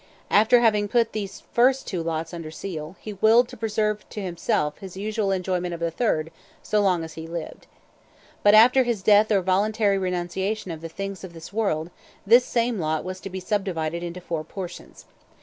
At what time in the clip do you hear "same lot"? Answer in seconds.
12.45-13.03